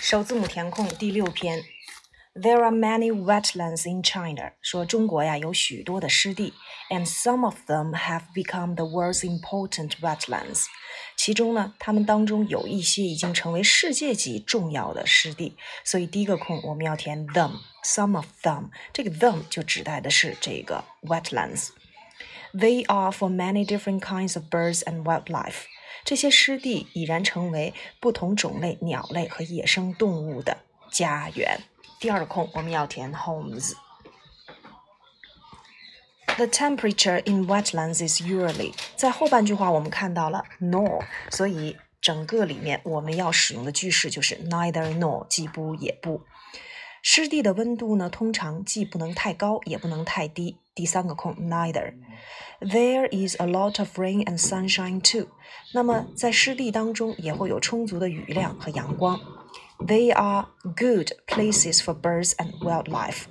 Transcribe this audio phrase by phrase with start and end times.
[0.00, 1.62] 首字母填空第六篇。
[2.34, 4.52] There are many wetlands in China。
[4.60, 6.52] 说中国呀有许多的湿地，
[6.90, 10.66] and some of them have become the world's important wetlands。
[11.16, 15.56] 其中呢，它们当中有一些已经成为世界级重要的湿地。
[15.84, 18.70] 所以第一个空我们要填 them，some of them。
[18.92, 25.66] 这个 them 就指代的是这个 wetlands。They are for many different kinds of birds and wildlife。
[26.09, 30.57] 这些湿地已然成为不同种类鸟类和野生动物的
[30.89, 31.61] 家园。
[31.99, 33.73] 第二个空我们要填 homes。
[36.35, 46.23] The temperature in wetlands is usually 在后半句话我们看到了 nor，所以整个里面我们要使用的句式就是 neither nor，既不也不。
[47.03, 50.57] 湿地的温度呢，通常既不能太高，也不能太低。
[50.78, 55.28] 第三个空 neither。There is a lot of rain and sunshine too。
[55.72, 59.20] 那么在湿地当中也会有充足的雨量和阳光。
[59.78, 63.24] They are good places for birds and wildlife。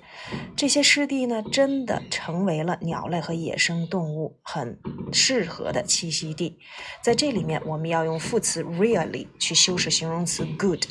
[0.56, 4.78] 这些湿地呢，真的成为了鸟类和野生动物很
[5.12, 6.58] 适合的栖息地。
[7.02, 10.84] 在这里面，我们要用副词 really 去修饰形容词 good。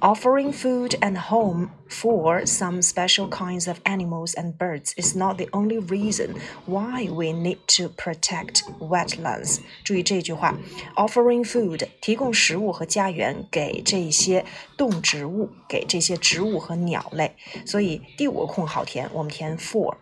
[0.00, 5.46] Offering food and home for some special kinds of animals and birds is not the
[5.52, 6.30] only reason
[6.66, 9.60] why we need to protect wetlands。
[9.84, 10.58] 注意这句话
[10.96, 14.44] ，offering food 提供食物和家园给这些
[14.76, 17.36] 动植物，给这些植物和鸟类。
[17.64, 19.96] 所以第五个空好填，我们填 for。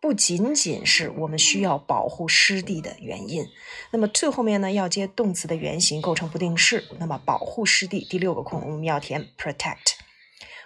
[0.00, 3.44] 不仅仅是我们需要保护湿地的原因，
[3.90, 6.84] 那么 to 后面呢要接动词的原形，构成不定式。
[6.98, 9.96] 那么保护湿地，第六个空我们要填 protect。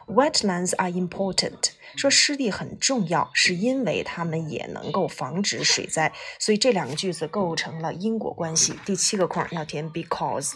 [0.07, 8.75] Wetlands are important，说湿地很重要，是因为它们也能够防止水灾，所以这两个句子构成了因果关系。
[8.85, 10.55] 第七个空要填 because。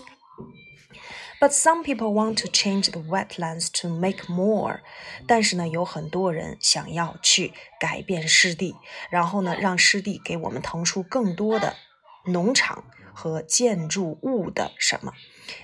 [1.38, 4.80] But some people want to change the wetlands to make more。
[5.26, 8.74] 但是呢，有很多人想要去改变湿地，
[9.10, 11.76] 然后呢，让湿地给我们腾出更多的
[12.24, 15.12] 农场和建筑物的什么？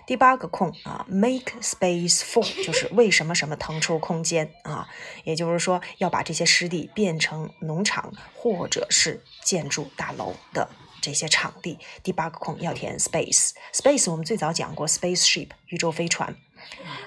[0.06, 4.88] 第八个空啊，make space for 就是为什么什么腾出空间啊？
[5.24, 10.68] 也就是说，要把这些湿地变成农场或者是建筑大楼的。
[11.02, 13.50] 这些场地，第八个空要填 space。
[13.74, 16.34] space 我们最早讲过 spaceship 宇宙飞船。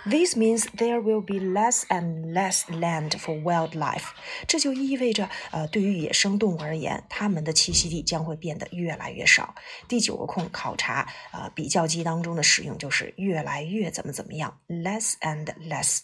[0.04, 4.10] This means there will be less and less land for wildlife。
[4.48, 9.56] 这就意味着，呃，对于野生动物而言，它们的栖息地将会变得越来越少。
[9.88, 16.02] 第九个空考察，呃，比较级当中的使用就是越来越怎么怎么样，less and less。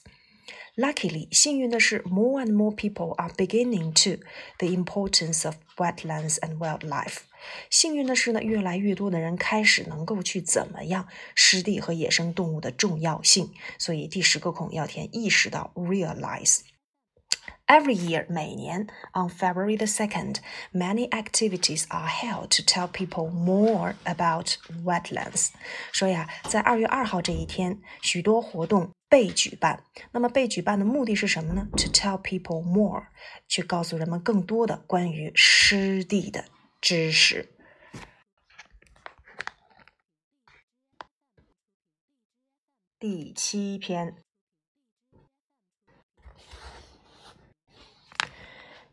[0.77, 4.23] Luckily，幸运的是，more and more people are beginning to
[4.59, 7.21] the importance of wetlands and wildlife。
[7.71, 13.53] 幸运的是呢，越来越多的人开始能够去怎么样湿地和野生动物的重要性。
[13.79, 20.37] 所以第十个空要填意识到 realize。Every year，每年 on February the second,
[20.73, 25.49] many activities are held to tell people more about wetlands。
[25.91, 29.84] 说呀，在二月二号这一天，许多活动 被举办。
[30.14, 33.08] 那么被举办的目的是什么呢？To tell people more，
[33.46, 36.46] 去告诉人们更多的关于湿地的。
[36.80, 37.54] 知识。
[42.98, 44.16] 第七篇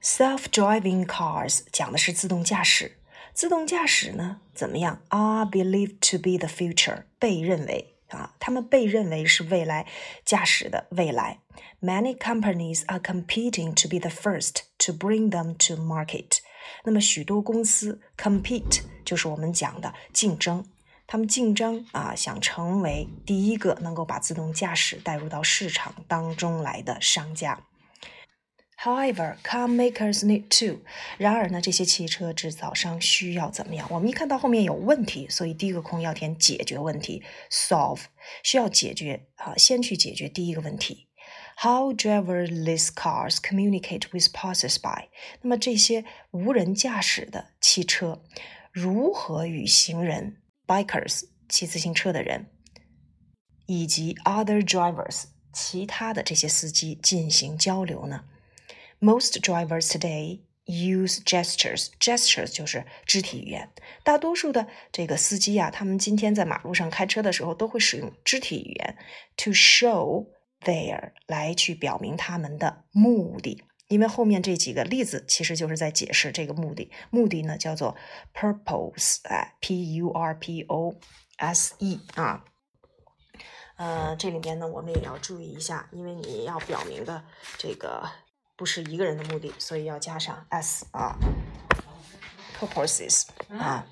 [0.02, 2.98] ，self-driving cars 讲的是自动驾驶。
[3.32, 9.86] 自动驾驶呢，怎么样？Are believed to be the future，被认为啊，他们被认为是未来
[10.24, 11.41] 驾驶的未来。
[11.80, 16.38] Many companies are competing to be the first to bring them to market。
[16.84, 20.64] 那么许多公司 compete 就是我们讲的竞争，
[21.06, 27.60] 他们竞争啊，想成为第一个能够把自动驾驶带入到市场当中来的商家。
[28.80, 30.82] However, car makers need to。
[31.18, 33.88] 然而呢，这些汽车制造商需要怎么样？
[33.90, 38.02] 我们一看到后面有问题，所以第一个空要填解决问题，solve
[38.44, 41.08] 需要解决啊，先去解决第一个问题。
[41.60, 45.08] How driverless cars communicate with passers-by？
[45.42, 48.22] 那么这些无人驾驶的汽车
[48.70, 50.36] 如何与行人
[50.69, 52.46] （bikers，骑自行车的人）
[53.66, 58.22] 以及 other drivers 其他的这些司机进行交流呢
[59.00, 61.88] ？Most drivers today use gestures.
[61.98, 63.70] Gestures 就是肢体语言。
[64.02, 68.96] 大多数的这个司机啊，他们今天在马路上开车的时候都会使用肢体语言
[69.36, 70.26] to show
[70.60, 76.90] There 来去表明他们的目的，因为后面这几个例子其实就是在解释这个目的。
[77.10, 77.96] 目的呢叫做
[78.34, 80.96] purpose，哎，p u r p o
[81.36, 82.44] s e 啊。
[83.76, 87.24] 呃，这里面呢，我们也要注意一下，因为你要表明的
[87.56, 88.10] 这个
[88.57, 91.18] 不是一个人的目的，所以要加上 s 啊，
[92.59, 93.85] purposes 啊，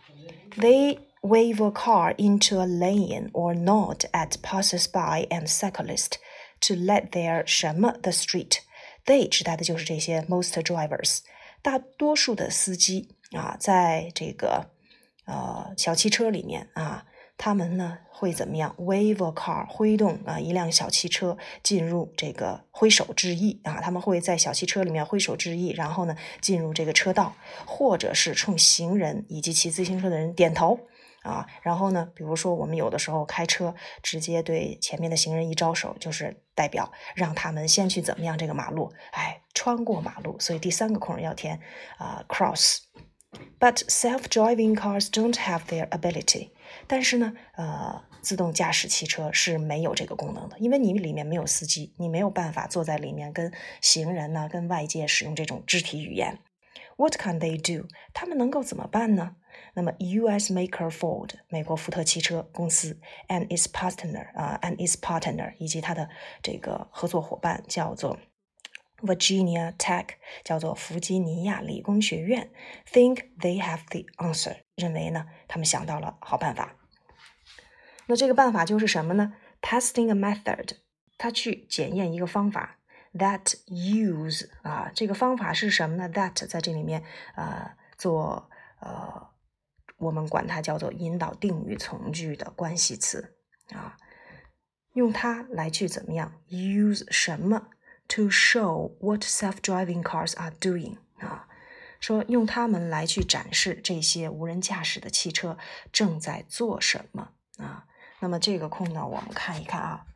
[0.58, 6.18] they wave a car into a lane or nod at passers-by and cyclists
[6.60, 11.22] to let their 什么 the street。They 指代的就是这些 most drivers，
[11.64, 14.70] 大多数的司机啊，在这个
[15.26, 17.06] 呃小汽车里面啊，
[17.39, 27.35] 他们呢会怎么样？Wave a car，挥动啊一辆小汽车进入这个挥手致意啊，他们会在小汽车里面挥手致意，然后呢进入这个车道，
[27.67, 30.81] 或者是冲行人以及骑自行车的人点头。
[31.23, 32.09] 啊，然后呢？
[32.15, 40.39] 比如说，我们有的时候开车，直接对前面的行人一招手，就是代表让他们先去怎么样这个马路，哎，穿过马路。
[40.39, 41.59] 所以第三个空要填
[41.99, 42.79] 啊，cross。
[43.59, 46.51] But self-driving cars don't have their ability。
[46.87, 56.39] 但是呢，呃，自动驾驶汽车是没有这个功能的，因为你里面没有司机，你没有办法坐在里面跟行人呢，跟外界使用这种肢体语言。
[56.97, 57.89] What can they do？
[58.15, 59.37] 他们能够怎么办呢？
[59.75, 60.53] 那么，U.S.
[60.53, 62.99] maker Ford 美国福特汽车公司
[63.29, 66.09] and its partner 啊，and its partner 以及它的
[66.43, 68.19] 这个合作伙伴叫做
[69.03, 70.07] Virginia Tech，
[70.43, 72.51] 叫做弗吉尼亚理工学院
[72.91, 76.77] ，think they have the answer，认为呢，他们想到了好办法。
[78.07, 80.77] 那这个办法就是什么呢？Testing a method，
[81.19, 82.79] 他去检验一个方法。
[83.15, 87.03] That use 啊，这个方法是什么呢？That 在这里面
[87.35, 88.49] 啊做
[88.81, 89.35] 呃。
[89.99, 93.35] 我们管它叫做引导定语从句的关系词
[93.71, 93.97] 啊，
[94.93, 97.69] 用它来去怎么样？use 什么
[98.07, 100.99] ？to show what self-driving cars are doing，
[102.01, 105.59] 说用它们来去展示这些无人驾驶的汽车
[105.93, 107.87] 正在做什么啊。
[108.21, 110.07] 那么这个空呢，我们看一看啊。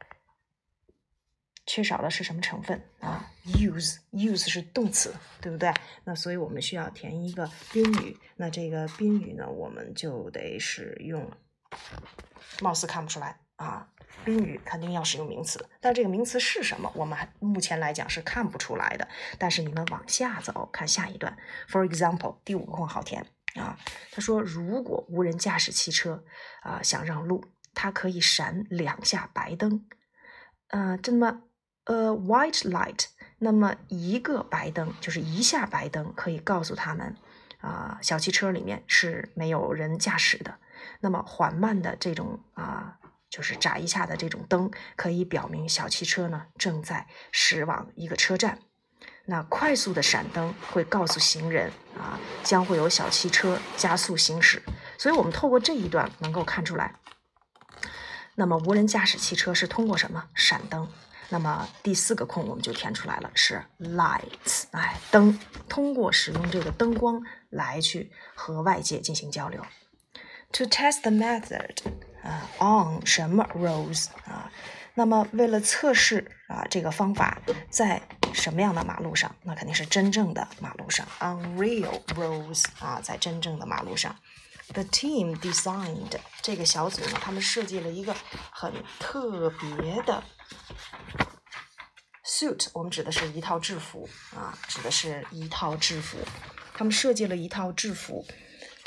[1.67, 5.73] 缺少的是什么成分啊？use use 是动词，对不对？
[6.03, 8.19] 那所以我们需要填一个宾语。
[8.35, 11.31] 那这个宾语呢，我们就得使用，
[12.61, 13.87] 貌似看不出来啊。
[14.23, 16.93] 宾语肯定要使用名词，但这个名词是什么？
[16.95, 19.09] 我们还目前来讲是看不出来的。
[19.39, 21.35] 但是你们往下走，看下一段。
[21.69, 23.25] For example，第五个空好填
[23.55, 23.79] 啊。
[24.11, 26.25] 他说，如果无人驾驶汽车
[26.63, 29.87] 啊想让路，它可以闪两下白灯。
[30.69, 31.43] 呃，这么。
[31.85, 33.07] A white light，
[33.39, 37.17] 那么一个白灯就是一下白灯，可以告诉他们，
[37.59, 40.59] 啊，小汽车里面是没有人驾驶的。
[41.01, 43.00] 那么缓慢的这种啊，
[43.31, 48.59] 就是眨一下的这种灯，可以表明小汽车呢正在驶往一个车站。
[49.27, 54.61] 那快速的闪灯会告诉行人啊，将会有小汽车加速行驶。
[54.99, 56.97] 所以我们透过这一段能够看出来，
[58.35, 60.91] 那么无人驾驶汽车是通过什么闪灯？
[61.33, 65.39] 那么第四个空我们就填出来了，是 lights，哎，灯，
[65.69, 69.65] 通过使用这个灯光来去和外界进行交流。
[70.55, 71.77] To test the method，
[72.23, 74.51] 啊，on 什么 roads 啊？
[74.95, 77.41] 那么为了测试啊这个方法
[77.71, 78.03] 在
[78.35, 79.35] 什么样的马路上？
[79.43, 84.15] 那肯定是真正的马路上，on real roads 啊，在真正的马路上。
[84.73, 88.15] The team designed 这个小组呢，他们设计了一个
[88.53, 90.23] 很特别的。
[92.25, 96.19] suit 我们指的是一套制服啊，指的是一套制服。
[96.75, 98.25] 他们设计了一套制服，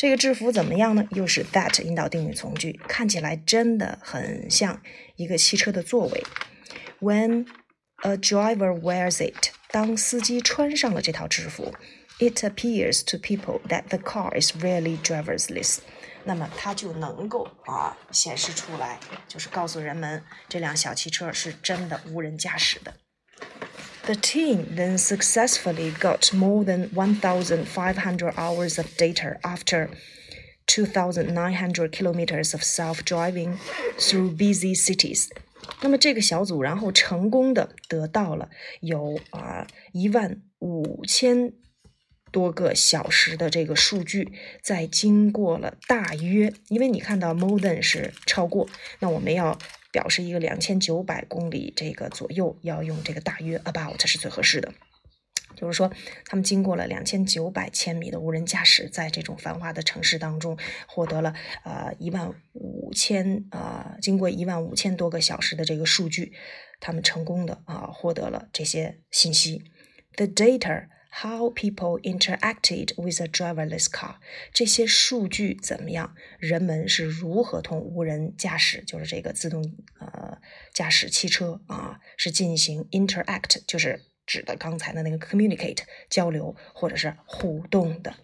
[0.03, 1.07] 这个制服怎么样呢？
[1.11, 4.81] 又是 that 引导定语从句，看起来真的很像
[5.15, 6.21] 一个汽车的座位。
[6.99, 7.47] When
[8.01, 11.73] a driver wears it，当司机穿上了这套制服
[12.19, 15.77] ，it appears to people that the car is really driverless。
[16.25, 22.93] 那么它就能够啊显示出来，就是告诉人们这辆小汽车是真的无人驾驶的。
[24.06, 29.90] The team then successfully got more than 1,500 hours of data after
[30.66, 33.58] 2,900 kilometers of self-driving
[33.98, 35.28] through busy cities.
[35.82, 38.48] 那么这个小组然后成功的得到了
[38.80, 41.52] 有啊一万五千
[42.30, 48.68] 多个小时的这个数据，在经过了大约，因为你看到 more than 是超过，
[49.00, 49.58] 那我们要
[49.93, 54.73] 表示一个两千九百公里这个左右，要用这个大约 about 是最合适的。
[55.55, 55.89] 就是说，
[56.25, 60.57] 他们经过了两千九百千米的无人驾驶，在这种繁华的城市当中，
[60.87, 61.33] 获得了
[61.63, 66.33] 呃一万五千啊，经过一万五千多个小时的这个数据，
[66.81, 69.63] 他们成功的啊获得了这些信息。
[70.17, 70.87] The data。
[71.21, 74.15] How people interacted with a driverless car。
[74.51, 76.15] 这些数据怎么样？
[76.39, 79.61] 人们是如何同无人驾驶，就是这个自动
[79.99, 80.39] 呃
[80.73, 85.79] 驾驶汽车啊，是进行 interact，就是指的刚才的那个 communicate
[86.09, 88.15] 交流或者是互动的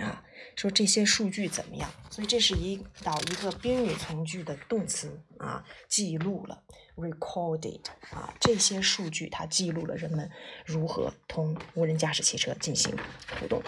[0.00, 0.24] 啊。
[0.56, 1.88] 说这些数据怎么样？
[2.10, 6.64] 所以这是一导一个宾语从句的动词啊，记录了
[6.96, 10.28] recorded 啊，这些数据它记录了人们
[10.66, 12.92] 如何同无人驾驶汽车进行
[13.38, 13.62] 互动。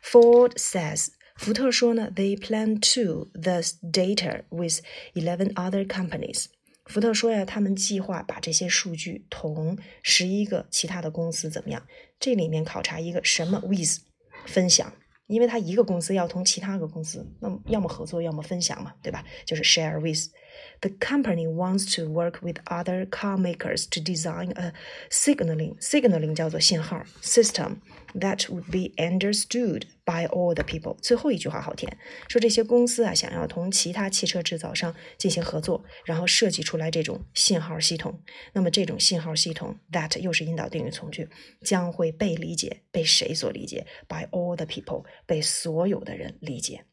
[0.00, 4.80] Ford says，福特说呢，they plan to the data with
[5.14, 6.46] eleven other companies。
[6.86, 11.84] 福特说呀，他们计划把这些数据同十一个其他的公司怎么样？
[12.20, 14.02] 这里面考察一个什么 with
[14.46, 14.92] 分享。
[15.32, 19.24] 因为他一个公司要同其他个公司，那么要么合作，要么分享嘛，对吧？
[19.46, 20.30] 就是 share with。
[20.80, 24.72] The company wants to work with other car makers to design a
[25.10, 27.76] signaling signaling 叫做信号 system
[28.14, 30.96] that would be understood by all the people。
[31.00, 31.96] 最后一句话好填，
[32.28, 38.22] 说这些公司啊想要同其他汽车制造商进行合作，然后设计出来这种信号系统。
[38.52, 41.28] 那么这种信号系统 that 又是引导定语从句，
[41.62, 46.84] 将会被理解，被谁所理解？By all the people，被所有的人理解。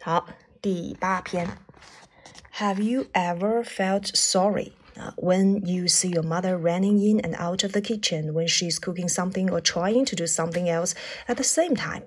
[0.00, 0.28] 好，
[0.61, 1.47] 第八篇。
[2.57, 7.71] Have you ever felt sorry uh, when you see your mother running in and out of
[7.71, 10.93] the kitchen when she's cooking something or trying to do something else
[11.27, 12.03] at the same time?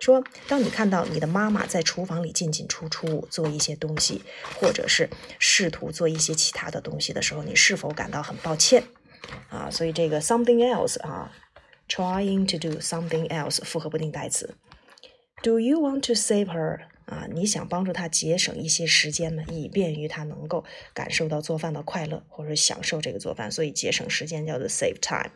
[0.00, 4.22] 说，当你看到你的妈妈在厨房里进进出出做一些东西，
[4.58, 8.82] 或者是试图做一些其他的东西的时候，你是否感到很抱歉？
[9.50, 11.30] 啊，所以这个 something else 啊，
[11.86, 14.54] trying to do something else 复合不定代词。
[15.42, 25.31] Do you want to save her 啊，你想帮助他节省一些时间嘛，以便于他能够感受到做饭的快乐，或者享受这个做饭，所以节省时间叫做 save time。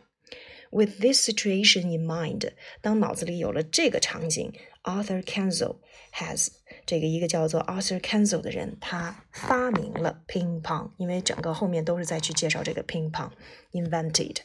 [0.70, 5.76] With this situation in mind，当脑子里有了这个场景，Arthur Kenzel
[6.14, 6.48] has
[6.86, 13.30] 这个一个叫做 Arthur Kenzel 的人，他发明了 ping pong，，因为整个后面都是在去介绍这个 ping pong
[13.72, 14.38] invented。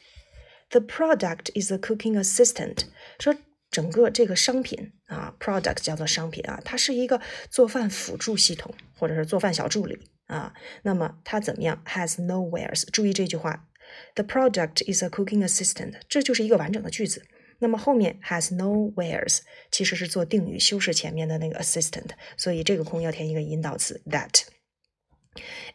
[0.70, 2.86] The product is a cooking assistant，
[3.20, 3.36] 说。
[3.76, 10.54] 整个这个商品啊，product 叫做商品啊，它是一个做饭辅助系统，或者是做饭小助理啊。
[10.84, 12.86] 那么它怎么样？Has no wheres。
[12.90, 13.68] 注意这句话
[14.14, 17.26] ，The product is a cooking assistant，这就是一个完整的句子。
[17.60, 19.40] 那么后面 has no wheres
[19.70, 24.44] 其实是做定语修饰前面的那个 assistant，所以这个空要填一个引导词 that。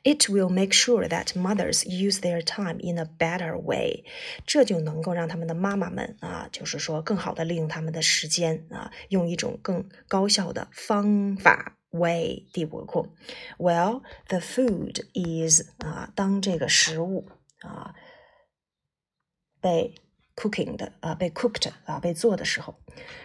[0.03, 4.03] It will make sure that mothers use their time in a better way，
[4.45, 11.77] 这就能够让他们的妈妈们啊，就是说更好的利用他们的时间啊，用一种更高效的方法。
[11.91, 13.15] way 第五个空，
[13.57, 17.29] Well, the food is 啊，当这个食物
[17.61, 17.95] 啊
[19.61, 19.95] 被
[20.35, 22.75] cooking 的啊被 cooked 啊被做的时候，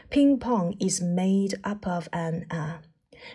[0.09, 2.83] ping pong is made up of an 啊。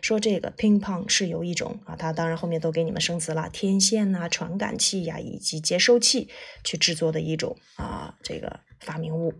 [0.02, 6.28] 说这个 ping pong 是由一种啊，它当然后面都给你们生词了，天线呐、传感器呀以及接收器
[6.64, 9.34] 去制作的一种啊这个发明物。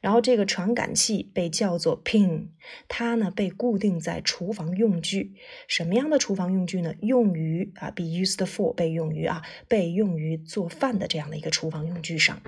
[0.00, 2.48] 然后这个传感器被叫做 ping，
[2.88, 5.34] 它呢被固定在厨房用具。
[5.66, 6.94] 什么样的厨房用具呢？
[7.00, 12.42] 用于啊，be used for 被用于啊，被用于做饭的这样的一个厨房用具上。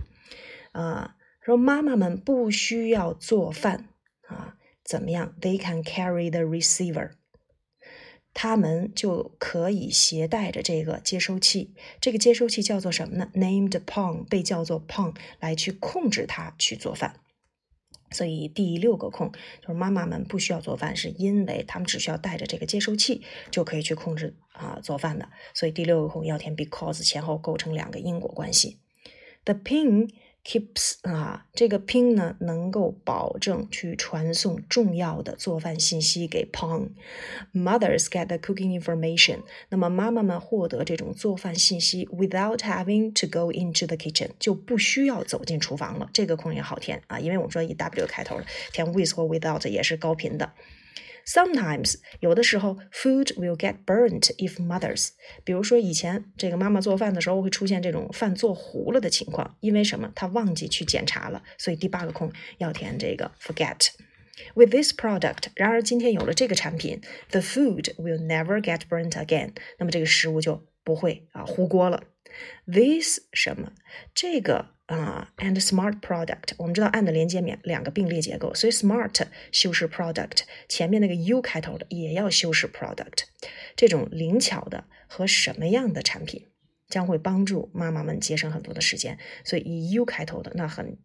[0.73, 3.89] 啊，说妈妈们不需要做饭
[4.29, 7.13] 啊，怎么样？They can carry the receiver。
[8.39, 17.19] 他们就可以携带着这个接收器，这个接收器叫做什么呢？Named Pong，被叫做 Pong，来去控制它去做饭。
[18.11, 25.31] 所以第六个空就是妈妈们不需要做饭，是因为他们只需要带着这个接收器就可以去控制啊做饭的。
[25.55, 28.77] 所以第六个空要填 because，前后构成两个因果关系。
[29.47, 30.11] The pin。
[30.47, 36.91] Keeps 啊，这个 Ping 呢能够保证去传送重要的做饭信息给 Pong。
[37.53, 39.41] Mothers get the cooking information。
[39.71, 46.09] 那么妈妈们获得这种做饭信息，without having to go into the kitchen，就不需要走进厨房了。
[46.13, 50.53] 这个空也好填啊，因为我们说以 W 开头的，填 with 或 without 也是高频的。
[51.27, 55.09] Sometimes 有的时候，food will get burnt if mothers。
[55.45, 60.13] 比如说以前这个妈妈做饭的时候会出现这种饭做糊了的情况，因为什么？
[60.15, 63.89] 她忘记去检查了，所以第八个空要填这个 forget。
[64.55, 69.53] With this product，然而今天有了这个产品，the food will never get burnt again。
[69.79, 72.05] 那么这个食物就不会啊糊锅了。
[72.67, 73.73] This 什么？
[74.15, 74.76] 这个。
[74.87, 83.25] 啊，and smart product，我们知道 and 连接免两个并列结构，所以 smart 修饰 product，前面那个 u 开头的也要修饰 product。
[83.75, 86.47] 这种灵巧的和什么样的产品
[86.89, 90.99] 将会帮助妈妈们节省很多的时间，所以以 u 开头的那很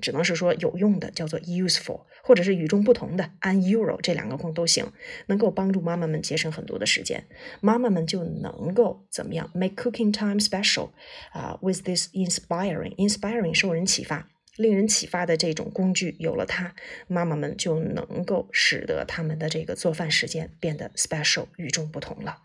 [0.00, 4.86] 只能是说有用的，叫做 useful，或者是与众不同的 unusual，这两个空都行，
[5.26, 7.24] 能够帮助妈妈们节省很多的时间。
[7.60, 10.90] 妈妈们就能够怎么样 make cooking time special
[11.32, 14.28] 啊？With this inspiring，inspiring 受人启发。
[14.56, 16.76] 令人启发的这种工具有了它，
[17.08, 22.36] 妈妈们就能够使得他们的这个做饭时间变得 special 与众不同了。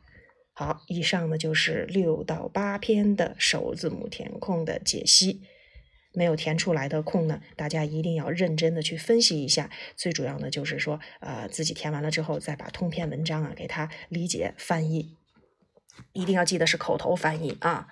[0.54, 5.44] 好，以上呢就是六到八篇的首字母填空的解析。
[6.14, 9.70] 没有填出来的空呢，大家一定要认真的去分析一下。
[9.96, 15.16] 最主要的就是说，呃，自己填完了之后，再把通篇文章啊给它理解翻译，
[16.14, 17.88] 一定要记得是口头翻译啊。